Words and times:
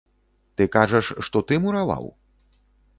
Ты 0.57 0.67
кажаш, 0.77 1.11
што 1.29 1.45
ты 1.51 1.61
мураваў? 1.67 2.13